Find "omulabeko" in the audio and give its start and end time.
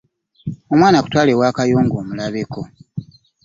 2.01-2.61